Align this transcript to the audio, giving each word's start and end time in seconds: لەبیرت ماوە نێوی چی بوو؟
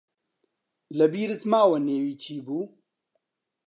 لەبیرت 0.97 1.41
ماوە 1.51 1.77
نێوی 1.87 2.15
چی 2.23 2.35
بوو؟ 2.45 2.63